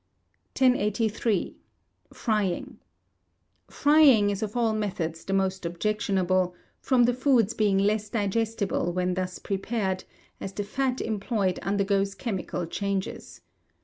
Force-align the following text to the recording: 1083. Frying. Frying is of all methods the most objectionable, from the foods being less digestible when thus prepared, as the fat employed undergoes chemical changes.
1083. 0.59 1.55
Frying. 2.11 2.79
Frying 3.67 4.31
is 4.31 4.41
of 4.41 4.57
all 4.57 4.73
methods 4.73 5.23
the 5.23 5.31
most 5.31 5.63
objectionable, 5.63 6.55
from 6.79 7.03
the 7.03 7.13
foods 7.13 7.53
being 7.53 7.77
less 7.77 8.09
digestible 8.09 8.91
when 8.93 9.13
thus 9.13 9.37
prepared, 9.37 10.05
as 10.39 10.53
the 10.53 10.63
fat 10.63 11.01
employed 11.01 11.59
undergoes 11.61 12.15
chemical 12.15 12.65
changes. 12.65 13.41